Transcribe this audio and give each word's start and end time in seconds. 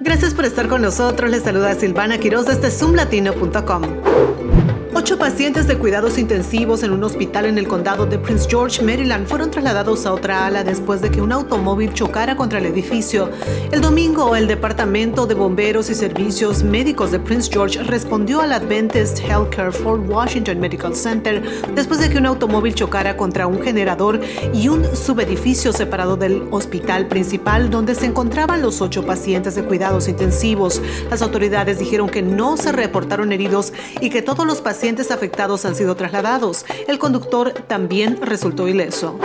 Gracias 0.00 0.34
por 0.34 0.44
estar 0.44 0.68
con 0.68 0.82
nosotros. 0.82 1.30
Les 1.30 1.42
saluda 1.42 1.74
Silvana 1.74 2.18
Quiroz 2.18 2.46
desde 2.46 2.70
zoomlatino.com. 2.70 4.63
Ocho 4.96 5.18
pacientes 5.18 5.66
de 5.66 5.76
cuidados 5.76 6.18
intensivos 6.18 6.84
en 6.84 6.92
un 6.92 7.02
hospital 7.02 7.46
en 7.46 7.58
el 7.58 7.66
condado 7.66 8.06
de 8.06 8.16
Prince 8.16 8.46
George, 8.48 8.80
Maryland, 8.80 9.26
fueron 9.26 9.50
trasladados 9.50 10.06
a 10.06 10.12
otra 10.12 10.46
ala 10.46 10.62
después 10.62 11.02
de 11.02 11.10
que 11.10 11.20
un 11.20 11.32
automóvil 11.32 11.92
chocara 11.92 12.36
contra 12.36 12.60
el 12.60 12.66
edificio. 12.66 13.28
El 13.72 13.80
domingo, 13.80 14.36
el 14.36 14.46
Departamento 14.46 15.26
de 15.26 15.34
Bomberos 15.34 15.90
y 15.90 15.96
Servicios 15.96 16.62
Médicos 16.62 17.10
de 17.10 17.18
Prince 17.18 17.50
George 17.52 17.82
respondió 17.82 18.40
al 18.40 18.52
Adventist 18.52 19.18
Healthcare 19.18 19.72
Fort 19.72 20.08
Washington 20.08 20.60
Medical 20.60 20.94
Center 20.94 21.42
después 21.74 21.98
de 21.98 22.08
que 22.08 22.18
un 22.18 22.26
automóvil 22.26 22.76
chocara 22.76 23.16
contra 23.16 23.48
un 23.48 23.60
generador 23.60 24.20
y 24.52 24.68
un 24.68 24.84
subedificio 24.94 25.72
separado 25.72 26.16
del 26.16 26.44
hospital 26.52 27.08
principal 27.08 27.68
donde 27.68 27.96
se 27.96 28.06
encontraban 28.06 28.62
los 28.62 28.80
ocho 28.80 29.04
pacientes 29.04 29.56
de 29.56 29.64
cuidados 29.64 30.06
intensivos. 30.06 30.80
Las 31.10 31.20
autoridades 31.20 31.80
dijeron 31.80 32.08
que 32.08 32.22
no 32.22 32.56
se 32.56 32.70
reportaron 32.70 33.32
heridos 33.32 33.72
y 34.00 34.08
que 34.08 34.22
todos 34.22 34.46
los 34.46 34.60
pacientes 34.60 34.83
afectados 35.10 35.64
han 35.64 35.74
sido 35.74 35.96
trasladados. 35.96 36.66
El 36.86 36.98
conductor 36.98 37.52
también 37.66 38.18
resultó 38.20 38.68
ileso. 38.68 39.18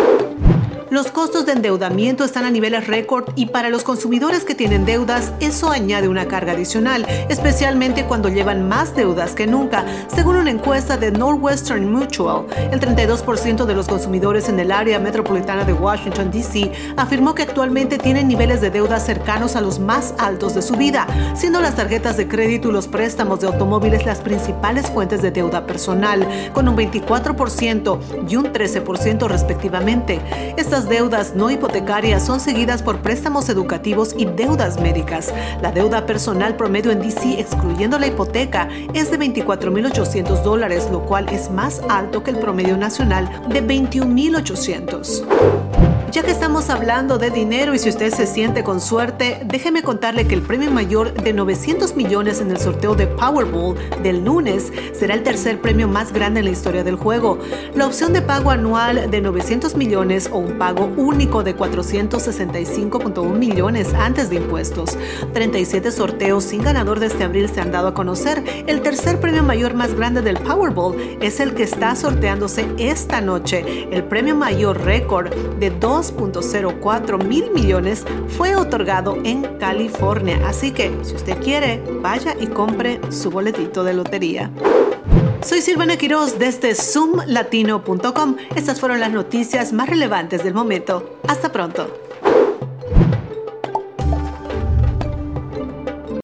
Los 0.91 1.11
costos 1.11 1.45
de 1.45 1.51
endeudamiento 1.51 2.23
están 2.23 2.45
a 2.45 2.49
niveles 2.49 2.87
récord 2.87 3.25
y 3.35 3.45
para 3.45 3.69
los 3.69 3.83
consumidores 3.83 4.43
que 4.43 4.55
tienen 4.55 4.85
deudas 4.85 5.31
eso 5.39 5.69
añade 5.69 6.07
una 6.07 6.27
carga 6.27 6.53
adicional, 6.53 7.05
especialmente 7.29 8.05
cuando 8.05 8.27
llevan 8.27 8.67
más 8.67 8.95
deudas 8.95 9.33
que 9.33 9.45
nunca. 9.45 9.85
Según 10.07 10.37
una 10.37 10.49
encuesta 10.49 10.97
de 10.97 11.11
Northwestern 11.11 11.91
Mutual, 11.91 12.47
el 12.71 12.79
32% 12.79 13.65
de 13.65 13.75
los 13.75 13.87
consumidores 13.87 14.49
en 14.49 14.59
el 14.59 14.71
área 14.71 14.97
metropolitana 14.97 15.63
de 15.63 15.73
Washington, 15.73 16.31
D.C. 16.31 16.71
afirmó 16.97 17.35
que 17.35 17.43
actualmente 17.43 17.99
tienen 17.99 18.27
niveles 18.27 18.59
de 18.59 18.71
deuda 18.71 18.99
cercanos 18.99 19.55
a 19.55 19.61
los 19.61 19.77
más 19.77 20.15
altos 20.17 20.55
de 20.55 20.63
su 20.63 20.73
vida, 20.73 21.05
siendo 21.35 21.61
las 21.61 21.75
tarjetas 21.75 22.17
de 22.17 22.27
crédito 22.27 22.69
y 22.69 22.71
los 22.71 22.87
préstamos 22.87 23.41
de 23.41 23.47
automóviles 23.47 24.07
las 24.07 24.21
principales 24.21 24.89
fuentes 24.89 25.21
de 25.21 25.29
deuda 25.29 25.67
personal, 25.67 26.27
con 26.51 26.67
un 26.67 26.75
24% 26.75 27.99
y 28.27 28.35
un 28.37 28.45
13% 28.51 29.27
respectivamente. 29.27 30.19
Estas 30.79 30.97
deudas 30.97 31.35
no 31.35 31.51
hipotecarias 31.51 32.25
son 32.25 32.39
seguidas 32.39 32.81
por 32.81 33.01
préstamos 33.01 33.49
educativos 33.49 34.15
y 34.17 34.23
deudas 34.23 34.79
médicas. 34.79 35.33
La 35.61 35.73
deuda 35.73 36.05
personal 36.05 36.55
promedio 36.55 36.93
en 36.93 37.01
DC, 37.01 37.37
excluyendo 37.37 37.99
la 37.99 38.07
hipoteca, 38.07 38.69
es 38.93 39.11
de 39.11 39.19
24.800 39.19 40.41
dólares, 40.41 40.87
lo 40.89 41.01
cual 41.01 41.27
es 41.27 41.51
más 41.51 41.81
alto 41.89 42.23
que 42.23 42.31
el 42.31 42.39
promedio 42.39 42.77
nacional 42.77 43.29
de 43.49 43.61
21.800. 43.61 45.88
Ya 46.11 46.23
que 46.23 46.31
estamos 46.31 46.71
hablando 46.71 47.19
de 47.19 47.29
dinero 47.29 47.75
y 47.75 47.79
si 47.79 47.89
usted 47.89 48.11
se 48.11 48.25
siente 48.25 48.63
con 48.63 48.81
suerte, 48.81 49.41
déjeme 49.45 49.83
contarle 49.83 50.25
que 50.25 50.33
el 50.33 50.41
premio 50.41 50.71
mayor 50.71 51.13
de 51.13 51.33
900 51.33 51.95
millones 51.95 52.41
en 52.41 52.49
el 52.49 52.59
sorteo 52.59 52.95
de 52.95 53.05
Powerball 53.05 53.75
del 54.01 54.25
lunes 54.25 54.73
será 54.97 55.13
el 55.13 55.21
tercer 55.21 55.61
premio 55.61 55.87
más 55.87 56.11
grande 56.11 56.39
en 56.39 56.45
la 56.45 56.51
historia 56.51 56.83
del 56.83 56.95
juego. 56.95 57.37
La 57.75 57.85
opción 57.85 58.11
de 58.11 58.23
pago 58.23 58.49
anual 58.49 59.11
de 59.11 59.21
900 59.21 59.75
millones 59.75 60.29
o 60.31 60.39
un 60.39 60.57
pago 60.57 60.85
único 60.97 61.43
de 61.43 61.55
465.1 61.55 63.37
millones 63.37 63.93
antes 63.93 64.31
de 64.31 64.37
impuestos. 64.37 64.97
37 65.33 65.91
sorteos 65.91 66.43
sin 66.43 66.63
ganador 66.63 66.99
de 66.99 67.05
este 67.05 67.23
abril 67.23 67.49
se 67.49 67.61
han 67.61 67.71
dado 67.71 67.89
a 67.89 67.93
conocer. 67.93 68.43
El 68.65 68.81
tercer 68.81 69.19
premio 69.19 69.43
mayor 69.43 69.75
más 69.75 69.93
grande 69.93 70.23
del 70.23 70.39
Powerball 70.39 70.97
es 71.21 71.39
el 71.39 71.53
que 71.53 71.63
está 71.63 71.95
sorteándose 71.95 72.67
esta 72.79 73.21
noche. 73.21 73.87
El 73.91 74.05
premio 74.05 74.35
mayor 74.35 74.81
récord 74.81 75.31
de 75.59 75.69
2 75.69 75.98
2.04 75.99 77.21
mil 77.25 77.51
millones 77.51 78.05
fue 78.37 78.55
otorgado 78.55 79.17
en 79.25 79.57
California. 79.57 80.39
Así 80.47 80.71
que 80.71 80.97
si 81.03 81.13
usted 81.13 81.37
quiere, 81.43 81.83
vaya 82.01 82.37
y 82.39 82.47
compre 82.47 83.01
su 83.11 83.29
boletito 83.29 83.83
de 83.83 83.93
lotería. 83.93 84.49
Soy 85.41 85.61
Silvana 85.61 85.97
Quiroz 85.97 86.39
desde 86.39 86.73
zoomlatino.com. 86.73 88.37
Estas 88.55 88.79
fueron 88.79 89.01
las 89.01 89.11
noticias 89.11 89.73
más 89.73 89.89
relevantes 89.89 90.41
del 90.41 90.53
momento. 90.53 91.19
Hasta 91.27 91.51
pronto. 91.51 92.08